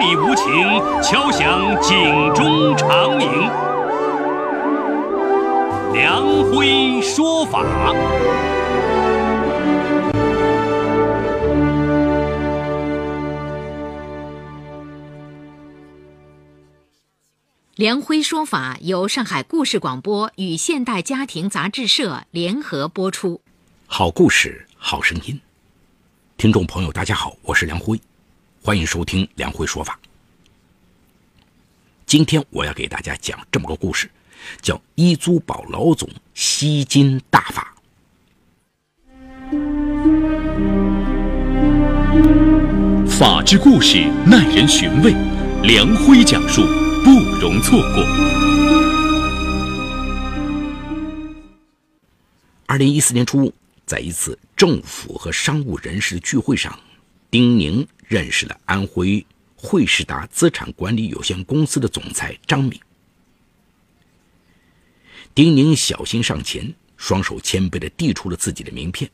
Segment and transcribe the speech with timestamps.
[0.00, 0.46] 理无情，
[1.02, 3.28] 敲响警钟长鸣。
[5.92, 7.62] 梁辉说法。
[17.76, 23.42] 梁辉说法由上海故事广播与现代家庭杂志社联合播出。
[23.86, 25.38] 好故事，好声音。
[26.38, 28.00] 听众朋友，大家好，我是梁辉，
[28.62, 29.98] 欢迎收听梁辉说法。
[32.04, 34.10] 今天我要给大家讲这么个故事，
[34.60, 37.74] 叫“伊租宝老总吸金大法”。
[43.08, 45.14] 法治故事耐人寻味，
[45.62, 46.60] 梁辉讲述。
[47.02, 48.04] 不容错过。
[52.66, 53.50] 二零一四年初，
[53.86, 56.78] 在一次政府和商务人士的聚会上，
[57.30, 62.80] 丁宁认识了安徽汇世达资产管理有限公司的总裁张敏。
[65.32, 69.08] 丁宁小心上前，双手谦卑的递出了自己的名片。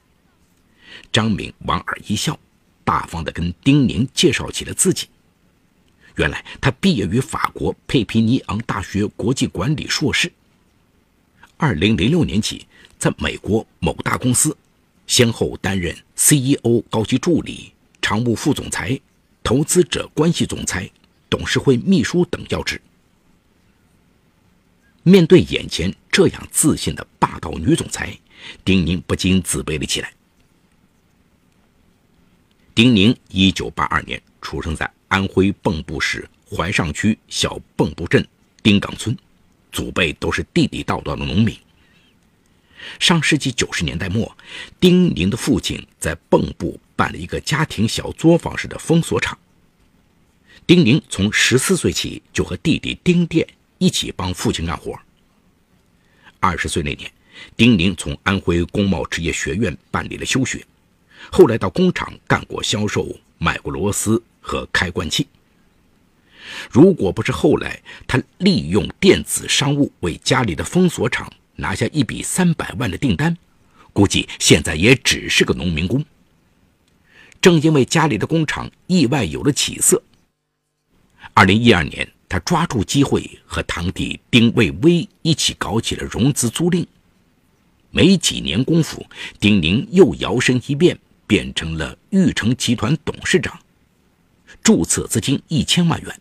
[1.12, 2.38] 张敏莞尔一笑，
[2.84, 5.08] 大方的跟丁宁介绍起了自己。
[6.14, 10.32] 原来他毕业于法国佩皮尼昂大学国际管理硕士。
[11.58, 12.66] 二零零六年起，
[12.98, 14.56] 在美国某大公司，
[15.06, 17.72] 先后担任 CEO 高级助理、
[18.08, 18.96] 常务副总裁、
[19.42, 20.88] 投资者关系总裁、
[21.28, 22.80] 董事会秘书等要职。
[25.02, 28.16] 面对眼前这样自信的霸道女总裁，
[28.64, 30.12] 丁宁不禁自卑了起来。
[32.76, 34.88] 丁宁一九八二年出生在。
[35.08, 38.24] 安徽蚌埠市怀上区小蚌埠镇
[38.62, 39.16] 丁岗村，
[39.72, 41.56] 祖辈都是地地道道的农民。
[43.00, 44.36] 上世纪九十年代末，
[44.78, 49.38] 丁宁的父亲在蚌埠办了一个家庭小作坊式的封锁厂。
[50.66, 53.46] 丁宁从十四岁起就和弟弟丁店
[53.78, 54.98] 一起帮父亲干活。
[56.40, 57.08] 二十岁那年，
[57.56, 60.66] 丁宁从安徽工贸职业学院办理了休学，
[61.30, 63.06] 后来到工厂干过销售，
[63.38, 64.20] 买过螺丝。
[64.48, 65.26] 和开关器。
[66.70, 73.36] 如果不是后来他利用电子商务为家里的封锁厂拿下一笔三百万的订单，
[73.92, 76.04] 估计现在也只是个农民工。
[77.40, 80.02] 正因为家里的工厂意外有了起色，
[81.34, 86.86] 二零一二年他抓住机会和堂弟丁卫威一起搞起了融资租赁。
[87.90, 89.06] 没几年功夫，
[89.38, 93.58] 丁宁又摇身一变，变成了玉成集团董事长。
[94.62, 96.20] 注册资金一千万元，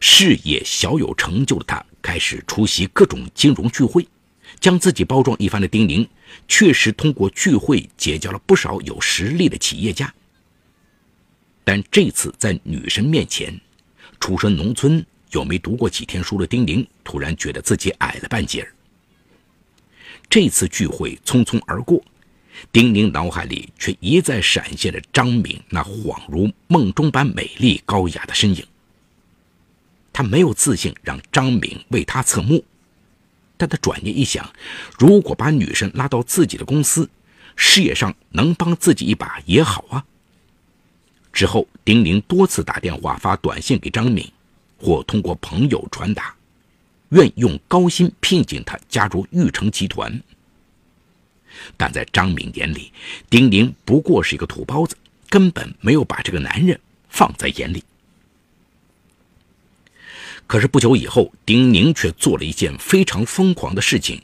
[0.00, 4.06] 事业小有成就的他开始出席各种金融聚会，
[4.58, 6.08] 将自己包装一番的丁宁，
[6.48, 10.12] 确实通过聚会结交了不少有实力的企业家。
[11.62, 13.60] 但这次在女神面前，
[14.18, 18.72] 出身农村又没读过几天书的丁宁，突然觉得自己矮了半截儿。
[20.28, 22.02] 这次聚会匆匆而过。
[22.72, 28.62] 丁宁脑海里却一再闪现着张敏那恍如梦中般美丽高雅的身影。
[30.12, 32.62] 他没有自信让张敏为他侧目，
[33.60, 34.50] 但他转念一想，
[34.98, 37.10] 如果把女神拉到自己的公司，
[37.56, 40.02] 事业上能帮自己一把也好啊。
[41.30, 44.26] 之后，丁宁多次打电话、发短信给张敏，
[44.78, 46.34] 或通过朋友传达，
[47.10, 50.22] 愿用高薪聘请他加入玉成集团。
[51.76, 52.90] 但在张敏眼里，
[53.28, 54.96] 丁宁不过是一个土包子，
[55.28, 57.84] 根本没有把这个男人放在眼里。
[60.50, 64.20] 可是不久以后，丁宁却做了一件非常疯狂的事情，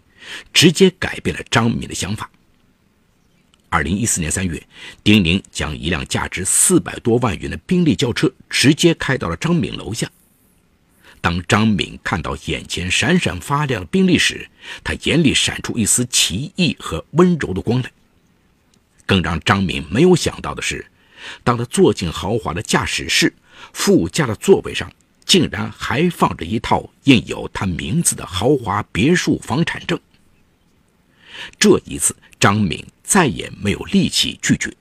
[0.52, 2.28] 直接改变了张敏的想法。
[3.68, 4.60] 二零一四年三月，
[5.04, 10.10] 丁宁将一辆价值四百多万元的宾利轿车直接开到了张敏楼下。
[11.20, 14.50] 当张敏看到眼前闪闪发亮的宾利时，
[14.82, 17.92] 他眼里闪出一丝奇异和温柔的光来。
[19.06, 20.90] 更让张敏没有想到的是，
[21.44, 23.32] 当他坐进豪华的驾驶室，
[23.72, 24.90] 副驾的座位上
[25.26, 29.98] 竟然还放着一套印有他名字的豪华别墅房产证。
[31.58, 34.72] 这一次，张敏再也没有力气拒绝。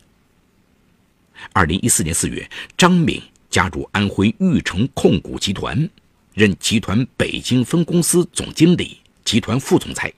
[1.51, 5.89] 二零一四年四月，张敏加入安徽玉成控股集团。
[6.33, 10.13] 任集团北京分公司总经理、集团副总裁。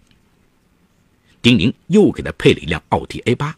[1.43, 3.55] 丁宁又给他配了一辆奥迪 A 八，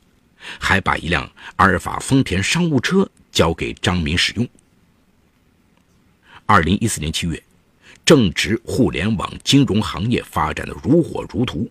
[0.59, 4.45] 还把一辆阿尔法丰田商务车交给张敏使用。
[6.51, 7.43] 二零一四年七月，
[8.03, 11.69] 正值互联网金融行业发展的如火如荼，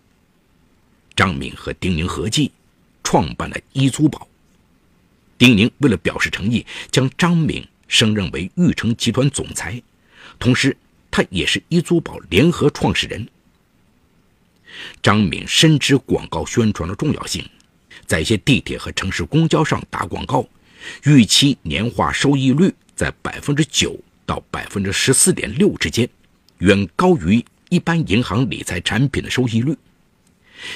[1.16, 2.52] 张敏和丁宁合计
[3.02, 4.28] 创办了一租宝。
[5.36, 9.82] 丁宁为了表示诚意，将张敏升任为玉成集团总裁，
[10.38, 10.76] 同时
[11.10, 13.26] 他也是一租宝联合创始人。
[15.02, 17.44] 张敏深知广告宣传的重要性，
[18.06, 20.46] 在一些地铁和城市公交上打广告，
[21.02, 23.98] 预期年化收益率在百分之九
[24.28, 26.06] 到百分之十四点六之间，
[26.58, 29.74] 远高于一般银行理财产品的收益率。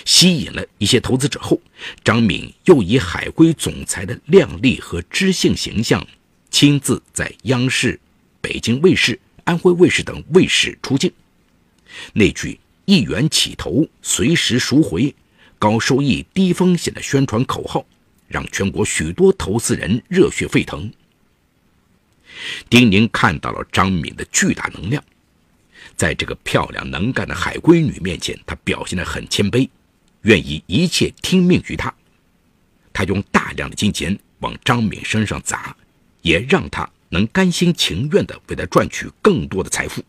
[0.05, 1.61] 吸引了一些投资者后，
[2.03, 6.05] 张敏又以海归总裁的靓丽和知性形象，
[6.51, 8.01] 亲自在央视、
[8.41, 11.13] 北京卫视、安徽卫视等卫视出镜。
[12.15, 12.59] 那句。
[12.85, 15.15] 一元起投，随时赎回，
[15.57, 17.87] 高收益、低风险的宣传口号，
[18.27, 20.93] 让全国许多投资人热血沸腾。
[22.69, 25.03] 丁宁看到了张敏的巨大能量，
[25.97, 29.69] 在这个漂亮能干的海归女面前，她表现得很谦卑，
[30.23, 31.93] 愿意一切听命于她。
[32.93, 35.75] 他用大量的金钱往张敏身上砸，
[36.21, 40.03] 也让她能甘心情愿地为他赚取更多的财富。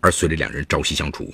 [0.00, 1.32] 而随着两人朝夕相处，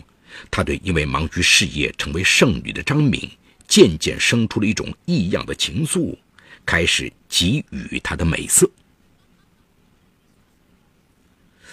[0.51, 3.29] 他对因为忙于事业成为剩女的张敏
[3.67, 6.17] 渐渐生出了一种异样的情愫，
[6.65, 8.71] 开始给予她的美色。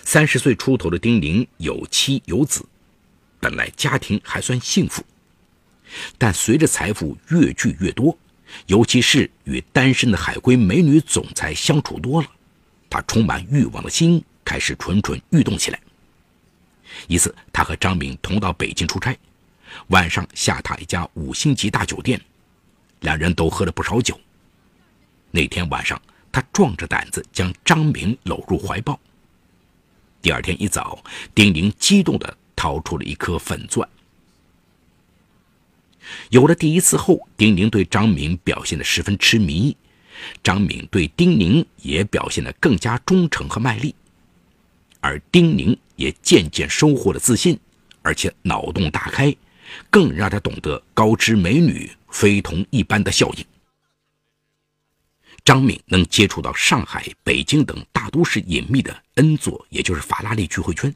[0.07, 2.65] 三十岁出头的丁宁有妻有子，
[3.41, 5.03] 本来家庭还算幸福，
[6.17, 8.17] 但随着财富越聚越多，
[8.67, 12.31] 尤其是与单身的海归美女总裁相处多了，
[12.89, 15.79] 他充满欲望的心开始蠢蠢欲动起来。
[17.09, 19.13] 一次，他和张敏同到北京出差，
[19.87, 22.17] 晚上下榻一家五星级大酒店，
[23.01, 24.17] 两人都喝了不少酒。
[25.31, 26.01] 那天晚上，
[26.31, 28.97] 他壮着胆子将张敏搂入怀抱。
[30.27, 31.01] 第二天一早，
[31.33, 33.87] 丁宁激动地掏出了一颗粉钻。
[36.31, 39.77] 有了第一次后，丁宁对张敏表现得十分痴迷，
[40.43, 43.95] 张敏对丁宁也表现得更加忠诚和卖力。
[44.99, 47.57] 而丁宁也渐渐收获了自信，
[48.01, 49.33] 而且脑洞大开，
[49.89, 53.45] 更让他懂得高知美女非同一般的效应。
[55.47, 60.93] 张敏能接触到上海、北京等大都市隐秘的恩佐，也就是法拉利聚会圈。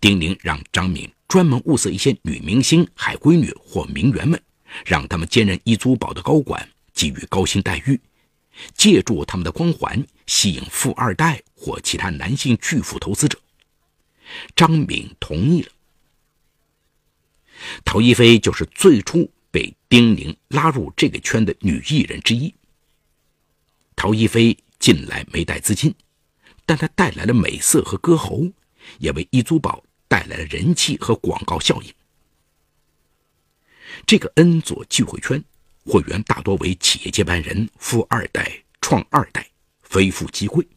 [0.00, 4.42] 丁宁让张敏专门物色一些女明星、海归女或名媛们，
[4.84, 8.00] 让他们兼任一租宝的高管，给予高薪待遇。
[8.74, 13.38] 借助他们的光环吸引富二代或其他男性巨富投资者，
[14.56, 15.70] 张敏同意了。
[17.84, 22.52] 陶一菲就是最初被丁宁拉入这个圈的女艺人之一。
[23.98, 25.92] 陶一菲近来没带资金，
[26.64, 28.48] 但他带来了美色和歌喉，
[29.00, 31.92] 也为易租宝带来了人气和广告效应。
[34.06, 35.42] 这个恩佐聚会圈。
[35.84, 39.48] 会员大多为企业接班人、富二代、创二代、
[39.80, 40.68] 非富即贵，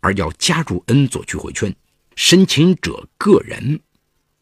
[0.00, 1.74] 而要加入恩佐聚会圈，
[2.14, 3.80] 申请者个人，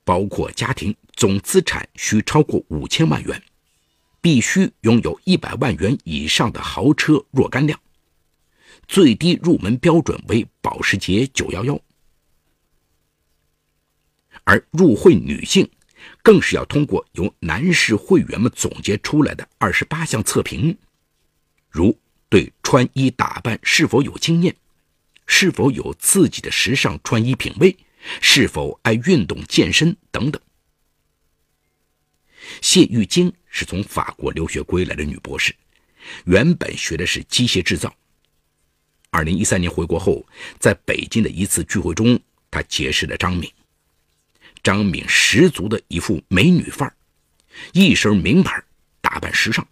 [0.03, 3.41] 包括家庭，总资产需超过五千万元，
[4.20, 7.79] 必须拥有一百万元以上的豪车若干辆，
[8.87, 11.81] 最低入门标准为保时捷911，
[14.44, 15.69] 而入会女性。
[16.23, 20.79] 更是要通过由男士会员们总结出来的二十八项测评，
[21.69, 21.99] 如
[22.29, 24.54] 对穿衣打扮是否有经验，
[25.26, 27.76] 是否有自己的时尚穿衣品味，
[28.21, 30.40] 是否爱运动健身等等。
[32.61, 35.55] 谢玉晶是从法国留学归来的女博士，
[36.25, 37.95] 原本学的是机械制造。
[39.11, 40.27] 二零一三年回国后，
[40.59, 42.19] 在北京的一次聚会中，
[42.50, 43.50] 她结识了张敏。
[44.62, 46.95] 张敏十足的一副美女范儿，
[47.73, 48.62] 一身名牌，
[49.00, 49.67] 打扮时尚，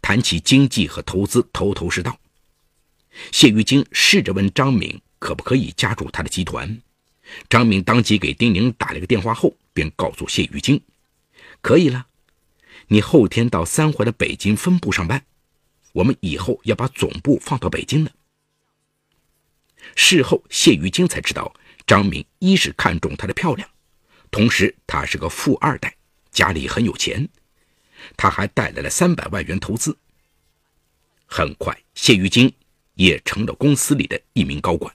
[0.00, 2.18] 谈起经济和投资头头是道。
[3.32, 6.80] 谢玉晶试着问张敏可不可以加入他的集团，
[7.48, 10.80] 张敏当即给丁宁打了个电话后，便告诉谢玉晶，
[11.64, 12.08] 可以了，
[12.88, 15.24] 你后天到三环的北京分部上班，
[15.94, 18.12] 我们以后要把总部放到北京了。
[19.96, 21.54] 事后谢玉晶才知道，
[21.86, 23.66] 张敏一是看中她的漂亮。
[24.30, 25.96] 同时，她是个富二代，
[26.30, 27.26] 家里很有钱，
[28.14, 29.96] 他还带来了三百万元投资。
[31.24, 32.52] 很快，谢玉晶
[32.92, 34.94] 也成了公司里的一名高管。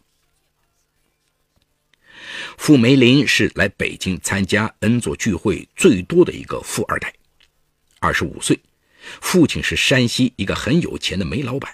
[2.59, 7.11] 傅梅林是来北京参加恩佐聚会最多的一个富二代，
[7.99, 8.59] 二十五岁，
[9.21, 11.73] 父亲是山西一个很有钱的煤老板，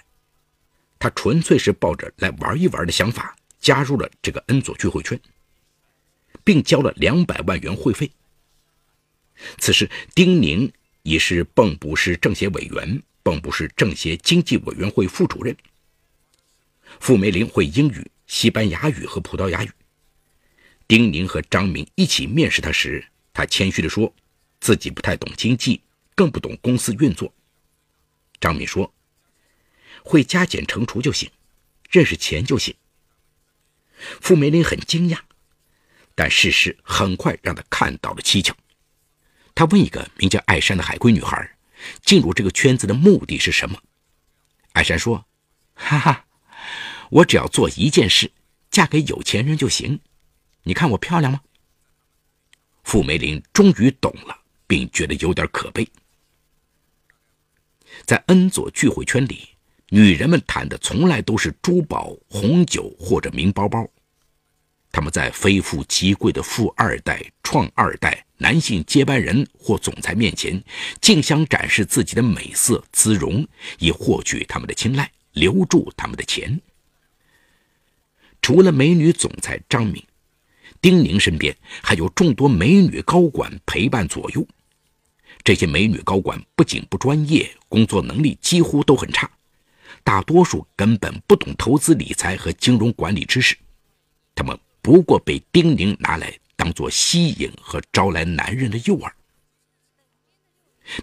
[1.00, 5.20] 他纯粹是抱着来玩一玩的想法加入了这个恩佐聚会圈。
[6.44, 8.08] 并交了两百万元会费。
[9.58, 15.54] 此时，丁宁已是蚌埠市政协委员、蚌埠市政协经济委员会副主任，
[17.00, 19.70] 傅梅林会英语、西班牙语和葡萄牙语。
[20.88, 24.14] 丁宁和张明一起面试他时，他谦虚地说，
[24.60, 25.80] 自己不太懂经济，
[26.14, 27.32] 更不懂公司运作。
[28.40, 28.94] 张明说，
[30.02, 31.30] 会加减乘除就行，
[31.90, 32.74] 认识钱就行。
[34.20, 35.18] 傅梅林很惊讶，
[36.14, 38.54] 但事实很快让他看到了蹊跷。
[39.54, 41.56] 他问一个名叫艾珊的海归女孩，
[42.02, 43.82] 进入这个圈子的目的是什么？
[44.72, 45.26] 艾珊说
[45.74, 46.26] ：“哈哈，
[47.10, 48.30] 我只要做一件事，
[48.70, 50.00] 嫁给有钱人就行。
[50.66, 51.40] 你看我漂亮吗？”
[52.84, 55.88] 傅梅林终于懂了，并觉得有点可悲。
[58.04, 59.56] 在恩佐聚会圈里。
[59.90, 63.88] 女人们谈的从来都是珠宝、红酒或者名包包。
[64.90, 70.60] 他们在非富即贵的富二代、创二代、男性接班人或总裁面前，
[71.00, 73.46] 竞相展示自己的美色姿容，
[73.78, 76.60] 以获取他们的青睐，留住他们的钱。
[78.42, 80.04] 除了美女总裁张敏，
[80.80, 84.46] 丁宁身边还有众多美女高管陪伴左右。
[85.44, 89.30] 这些美女高管不仅不专业，工作能力几乎都很差。
[90.02, 93.56] 大多数根本不懂投资理财和金融管理知识，
[94.34, 99.10] 他们不过被丁宁拿来当做吸引和招来男人的诱饵。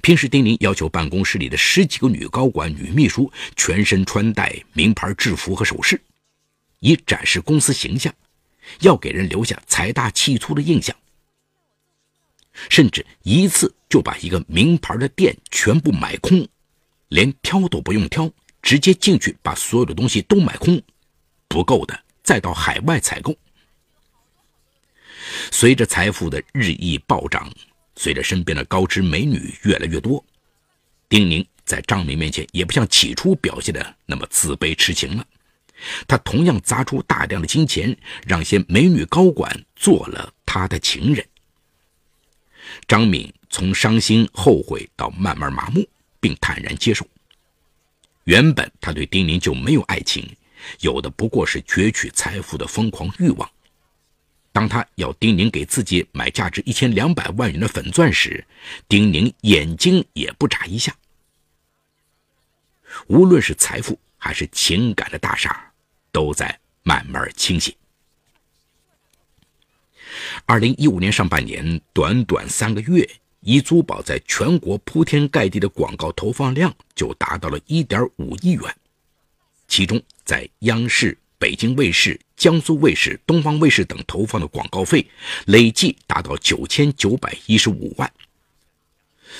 [0.02, 6.02] 平时，丁宁要求办公室里的十几个女高管、女秘书全身穿戴名牌制服和首饰，
[6.80, 8.14] 以展示公司形象，
[8.82, 10.96] 要给人留下财大气粗的印象。
[12.70, 16.48] 甚至一次就把一个名牌的店全部买空，
[17.10, 18.32] 连挑都不用挑。
[18.62, 20.82] 直接进去把所有的东西都买空，
[21.50, 23.36] 不够的再到海外采购。
[25.52, 27.52] 随着财富的日益暴涨，
[27.98, 30.24] 随着身边的高知美女越来越多，
[31.10, 35.28] 丁宁在张明面前也不像起初表现的那么自卑痴情了。
[36.08, 41.26] 他同样砸出大量的金钱，让些美女高管做了他的情人。
[42.88, 45.88] 张敏从伤心后悔到慢慢麻木，
[46.20, 47.06] 并坦然接受。
[48.24, 50.26] 原本他对丁宁就没有爱情，
[50.80, 53.50] 有的不过是攫取财富的疯狂欲望。
[54.54, 58.46] 当他要丁宁给自己买价值一千两百万元的粉钻时，
[58.88, 60.96] 丁宁眼睛也不眨一下。
[63.08, 65.70] 无论是财富还是情感的大厦，
[66.10, 67.76] 都在慢慢倾斜。
[70.46, 73.06] 二零一五年上半年，短短三个月。
[73.42, 78.74] 一租宝在全国铺天盖地的广告投放量就达到了1.5亿元，
[79.68, 85.06] 其中在央视、北京卫视、江苏卫视、东方卫视等投放的广告费
[85.48, 88.10] 累计达到9915万。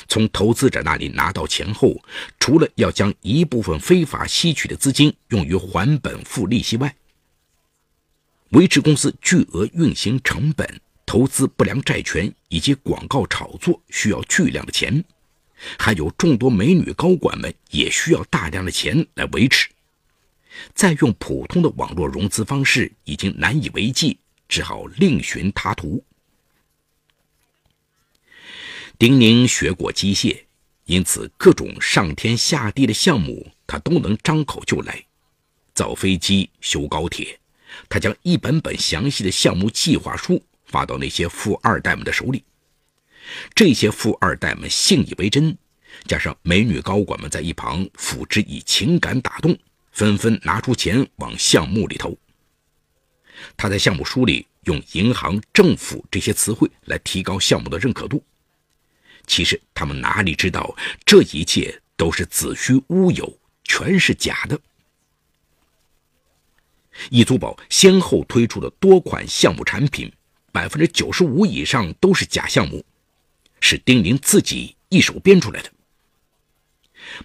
[0.08, 2.02] 从投资者那里拿到钱后，
[2.40, 6.96] 除了要将一部分非法吸取的资金用于还本付利息外，
[8.50, 10.82] 维持公司巨额运行成本。
[11.06, 15.04] 投资不良债权以及广告炒作需要巨量的钱，
[15.78, 19.68] 还有众多美女高管们也需要大量的钱来维持。
[20.74, 26.04] 再用普通的网络融资方式已经难以为继，只好另寻他途。
[28.98, 30.44] 丁宁学过机械，
[30.86, 35.04] 因此各种上天下地的项目他都能张口就来。
[35.74, 37.40] 造飞机、修高铁，
[37.90, 40.42] 他将一本本详细的项目计划书。
[40.66, 42.44] 发到那些富二代们的手里，
[43.54, 45.56] 这些富二代们信以为真，
[46.08, 49.56] 加上美女高管们在一旁辅之以情感打动，
[49.92, 52.18] 纷纷拿出钱往项目里投。
[53.56, 58.24] 他在项目书里用“银行”“政府”这些词汇来提高项目的认可度。
[59.26, 60.76] 其实他们哪里知道，
[61.06, 64.60] 这一切都是子虚乌有，全是假的。
[67.10, 70.12] 易租宝先后推出了多款项目产品。
[70.52, 72.86] 百分之九十五以上都是假项目，
[73.60, 75.72] 是丁宁自己一手编出来的。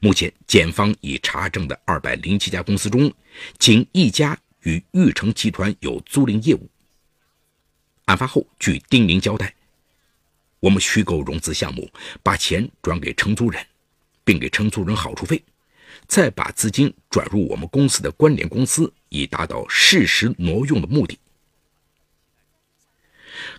[0.00, 3.12] 目前，检方已查证的二百零七家公司中，
[3.58, 6.70] 仅一家与玉成集团有租赁业务。
[8.06, 9.54] 案发后，据丁宁交代，
[10.60, 11.88] 我们虚构融资项目，
[12.22, 13.64] 把钱转给承租人，
[14.24, 15.42] 并给承租人好处费，
[16.06, 21.18] 再把资金转入我们公司的关联公司，以达到事实挪用的目的。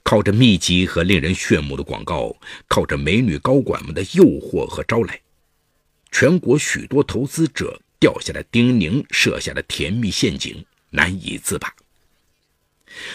[0.04, 2.36] 靠着密集和令人炫目的广告，
[2.68, 5.22] 靠着美女高管们的诱惑和招来，
[6.12, 11.74] 全国许多投资者掉下了丁宁设下的甜蜜陷阱，难以自拔。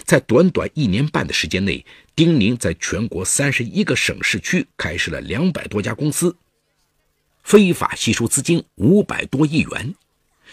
[0.05, 6.37] 在短短一年半的时间内，丁宁在全国三十一个省市区开设了两百多家公司，
[7.43, 9.95] 非法吸收资金五百多亿元，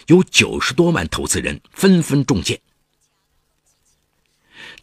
[0.06, 2.60] 有九十多万投资人纷纷中箭。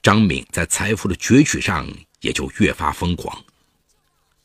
[0.02, 1.88] 张敏在财富的攫取上
[2.22, 3.44] 也就越发疯狂。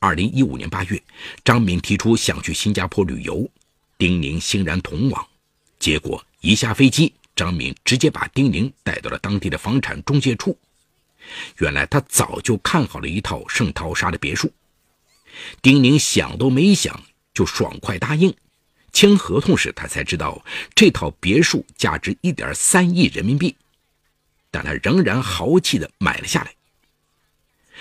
[0.00, 1.00] 二零一五年八月，
[1.44, 3.48] 张敏提出想去新加坡旅游，
[3.96, 5.26] 丁宁欣然同往。
[5.78, 10.58] 结果一下飞机，张敏直接把丁宁带到了当地的房产中介处。
[11.58, 14.52] 原来他早就看好了一套圣淘沙的别墅，
[15.62, 18.34] 丁宁想都没想就爽快答应。
[18.92, 23.56] 签合同时，他才知道这套别墅价值一点三亿人民币。
[24.50, 26.54] 但他仍然豪气地买了下来。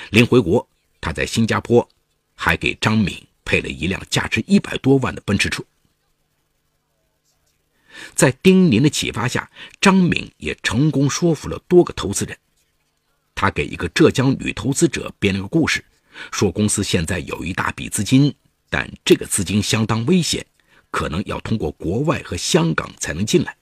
[0.09, 0.67] 临回国，
[0.99, 1.87] 他在新加坡
[2.33, 5.63] 还给张敏配了一辆价值一百多万的奔驰车。
[8.15, 9.49] 在丁宁的启发下，
[9.81, 12.37] 张敏也成功说服了多个投资人。
[13.35, 15.83] 他给一个浙江女投资者编了个故事，
[16.31, 18.33] 说公司现在有一大笔资金，
[18.69, 20.45] 但这个资金相当危险，
[20.91, 23.57] 可能要通过国外和香港才能进来，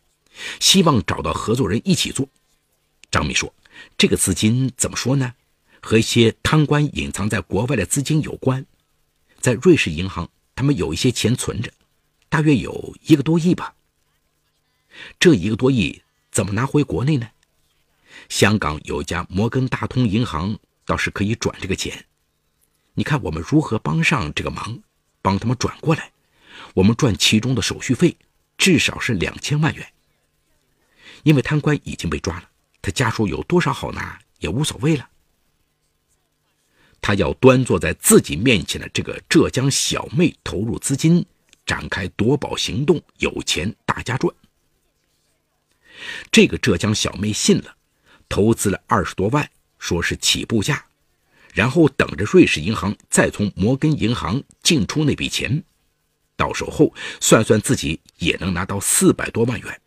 [0.60, 2.28] 希望找到合作人一起做。
[3.10, 3.54] 张敏说
[3.98, 5.34] ：“这个资金怎么说呢？
[5.82, 8.66] 和一些贪官隐藏在国外的资金有关。
[9.40, 11.72] 在瑞士银行，他们有一些钱存着，
[12.30, 13.74] 大约有一个多亿吧。
[15.20, 17.30] 这一个多亿怎么拿回国内呢？
[18.30, 22.06] 香港有一家摩根大通银行，倒是可以转这个钱。
[22.94, 24.82] 你看我们如何帮上这个忙，
[25.22, 26.12] 帮他们转过来？
[26.74, 28.18] 我们赚其中的手续费，
[28.58, 29.92] 至少是两千万元。
[31.24, 32.50] 因为贪官已经被抓了。”
[32.84, 35.08] 他家属有多少好拿也无所谓了。
[37.00, 41.24] 他要端坐在自己面前的这个浙江小妹投入资金，
[41.64, 44.34] 展开夺宝行动，有钱大家赚。
[46.32, 47.76] 这个浙江小妹信了，
[48.28, 50.86] 投资了二十多万，说是起步价，
[51.54, 55.64] 然后等着瑞士银行再从摩根银行进出那笔钱，
[56.36, 59.82] 到手后算算自己也能拿到四百多万元。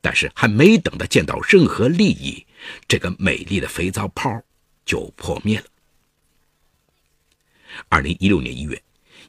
[0.00, 2.44] 但是还没等他见到任何利益，
[2.88, 4.42] 这个美丽的肥皂泡
[4.84, 5.64] 就破灭了。
[7.88, 8.82] 二零一六年一月，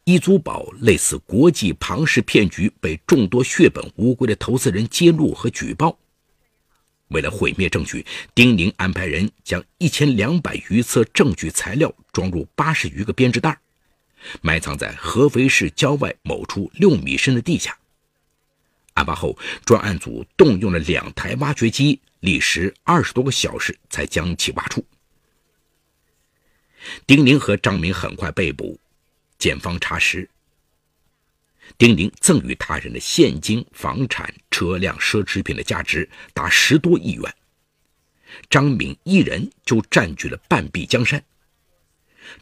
[0.05, 5.97] 易租宝类似国际庞氏骗局被众多血本无归的投资人揭露和举报。
[7.09, 13.57] 为了毁灭证据，丁宁安排人将一千两百余册证据材料装入八十余个编织袋，
[14.41, 17.77] 埋藏在合肥市郊外某处六米深的地下。
[18.95, 24.83] 案发后，专案组动用了两台挖掘机，历时二十多个小时才将其挖出。
[27.07, 28.79] 丁宁和张明很快被捕，
[29.37, 30.29] 检方查实，
[31.77, 37.35] 丁宁赠与他人的现金、房产、车辆、奢侈品的价值达十多亿元，
[38.49, 41.23] 张敏一人就占据了半壁江山。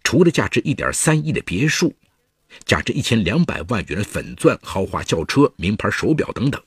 [0.04, 1.96] 除了价值一点三亿的别墅。
[2.66, 6.62] 价值一千两百万元的粉钻、豪华轿车、名牌手表等等，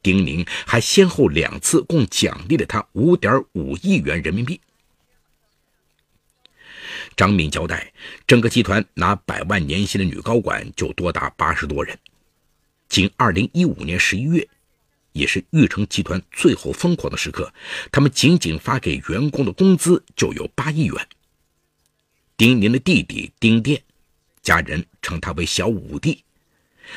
[0.00, 4.60] 丁宁还先后两次共奖励了他五点五亿元人民币。
[7.18, 7.92] 张敏交代，
[8.28, 11.98] 整个集团拿百万年薪的女高管就多达八十多人。
[12.88, 14.48] 仅二零一五年十一月，
[15.10, 17.52] 也是玉成集团最后疯狂的时刻，
[17.90, 20.94] 他们仅仅发给员工的工资就有八亿元。
[22.36, 23.82] 丁宁的弟弟丁店。
[24.40, 26.22] 家人称他为小五弟，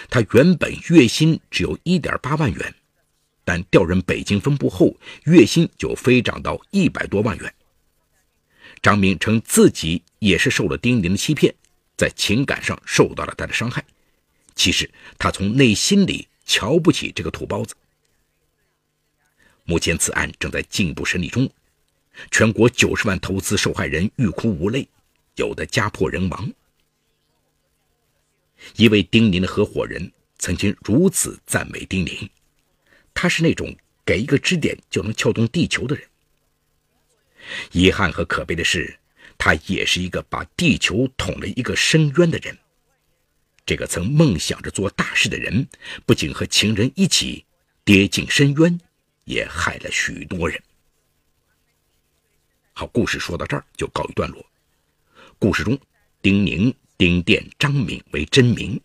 [0.08, 2.76] 他原本月薪只有一点八万元，
[3.44, 7.54] 但调任北京分部后，月薪就飞涨到一百多万元。
[8.82, 11.54] 张明称自己也是受了丁宁的欺骗，
[11.96, 13.86] 在情感上受到了他的伤害。
[14.56, 17.76] 其实他从内心里瞧不起这个土包子。
[19.66, 21.50] 目前此案正在进一步审理中，
[22.32, 24.88] 全国九十万投资受害人欲哭无泪，
[25.36, 26.52] 有的家破人亡。
[28.76, 32.30] 一位丁宁的合伙人曾经如此赞美丁宁
[33.14, 36.06] ：“他是那种给一个支点就能撬动地球的人。”
[37.72, 39.00] 遗憾和可悲的是，
[39.38, 42.58] 他也是一个把地球捅了一个深渊的人。
[43.66, 45.68] 这个曾梦想着做大事的人，
[46.06, 47.46] 不仅和情人一起
[47.84, 48.80] 跌进深渊，
[49.26, 50.62] 也害了许多人。
[52.74, 54.46] 好，故事说到这儿就告一段落。
[55.38, 55.80] 故事中，
[56.22, 56.74] 丁宁。
[56.98, 58.80] 丁店张敏为真名，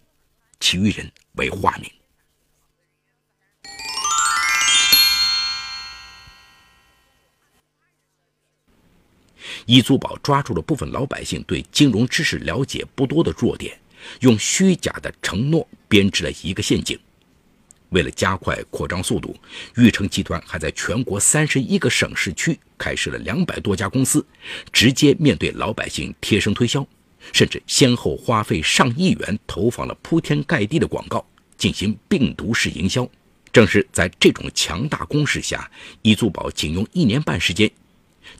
[0.58, 1.92] 其余人为化名。
[9.66, 13.78] 易租宝抓住了部分老百姓对金融知识了解不多的弱点，
[14.20, 16.98] 用虚假的承诺编织了一个陷阱。
[17.90, 19.36] 为了加快扩张速度，
[19.76, 24.24] 玉成集团还在全国三十一个省市区开设了两百多家公司，
[24.72, 26.86] 直接面对老百姓贴身推销。
[27.32, 31.24] 甚至先后花费上亿元投放了铺天盖地的广告，
[31.56, 33.08] 进行病毒式营销，
[33.52, 35.68] 正是在这种强大攻势下，
[36.02, 37.68] 易租宝仅用一年半时间，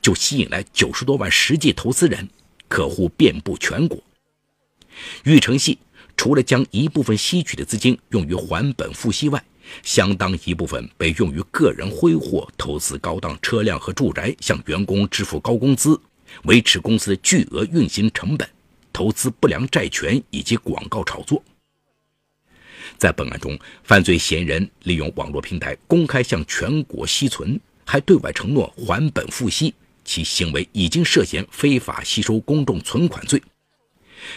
[0.07, 2.29] 就吸引来九十多万实际投资人，
[2.69, 4.01] 客户遍布全国。
[5.25, 5.77] 玉成系
[6.15, 9.43] 除了将一部分吸取的资金用于还本付息外，
[9.83, 15.99] 相当一部分被用于个人挥霍、投资高档车辆和住宅，向员工支付高工资，
[16.45, 18.49] 维持公司巨额运行成本，
[18.93, 21.43] 投资不良债权以及广告炒作。
[22.97, 29.75] 在本案中，犯罪嫌疑人利用网络平台公开向全国吸存，还对外承诺还本付息，
[30.07, 33.39] 其行为已经涉嫌非法吸收公众存款罪。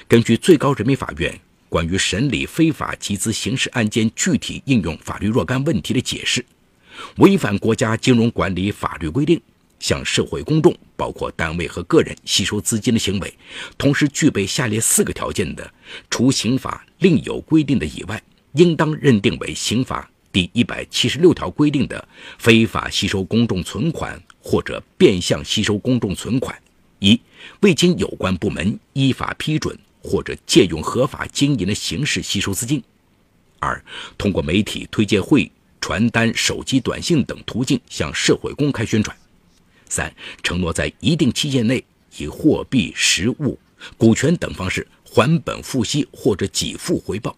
[0.07, 1.41] 根据最高人民法院。
[1.71, 6.45] 关于审理非法集资刑事案件具体应用法律若干问题的解释，
[7.19, 9.41] 违反国家金融管理法律规定，
[9.79, 13.33] 向社会公众（包括单位和个人）吸收资金的行为，
[13.79, 15.73] 同时具备下列四个条件的，
[16.11, 18.21] 除刑法另有规定的以外，
[18.55, 22.09] 应当认定为刑法第一百七十六条规定的
[22.41, 26.57] 非法吸收公众存款或者变相吸收公众存款：
[26.99, 27.21] 一、
[27.61, 29.79] 未经有关部门依法批准。
[30.03, 32.81] 或者借用合法经营的形式吸收资金；
[33.59, 33.85] 二、
[34.17, 39.15] 通过媒体推介会、传单、手机短信等途径向社会公开宣传；
[39.91, 40.11] 三、
[40.43, 41.85] 承诺在一定期限内
[42.17, 43.59] 以货币、实物、
[43.99, 47.37] 股权等方式还本付息或者给付回报；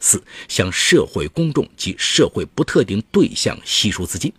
[0.00, 4.32] 四、向社会公众及社会不特定对象吸收资金。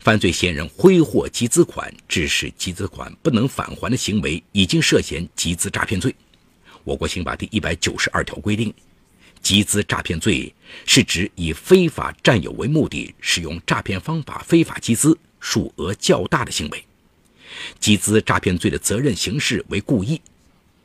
[0.00, 6.14] 犯罪嫌疑人挥霍集资款，致使集资款不能返还的行为，已经涉嫌集资诈骗罪。
[6.84, 8.72] 我国刑法第一百九十二条规定，
[9.42, 10.54] 集资诈骗罪
[10.84, 16.84] 是指以非法占有为目的，使用诈骗方法非法集资，数额较大的行为。
[17.80, 20.20] 集资诈骗罪的责任形式为故意。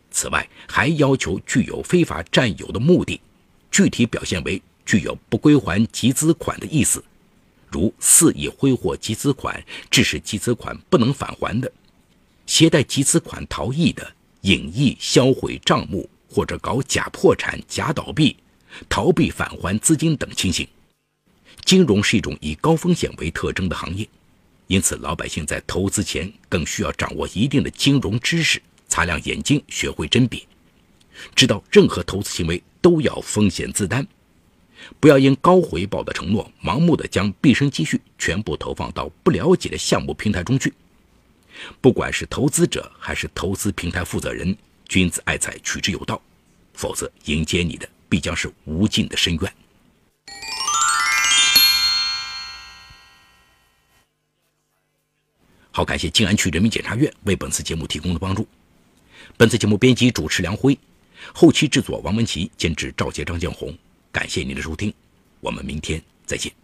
[0.09, 3.21] 此外，还要求具有非法占有的目的，
[3.69, 7.03] 具体表现为具有不归还集资款的意思。
[7.71, 11.71] 如肆意挥霍集资款，致使集资款不能返还的；
[12.45, 14.03] 携带集资款逃逸的；
[14.41, 18.35] 隐匿销毁账目或者搞假破产、假倒闭，
[18.89, 20.67] 逃避返还资金等情形。
[21.63, 24.07] 金融是一种以高风险为特征的行业，
[24.67, 30.45] 因此老百姓在投资前更需要掌握一定的金融知识，擦亮眼睛，学会甄别，
[31.33, 34.05] 知道任何投资行为都要风险自担。
[34.99, 40.73] 不要因高回报的承诺，盲目的将毕生积蓄全部投放到不了解的项目平台中去。
[41.79, 44.55] 不管是投资者还是投资平台负责人，
[44.87, 46.21] 君子爱财，取之有道，
[46.73, 49.53] 否则迎接你的必将是无尽的深渊。
[55.73, 58.47] 好，感谢静安区人民检察院为本次节目提供的帮助。
[59.37, 60.77] 本次节目编辑主持梁辉，
[61.33, 63.73] 后期制作王文琪，监制赵杰、张建红。
[64.11, 64.93] 感谢您的收听，
[65.39, 66.60] 我们明天再见。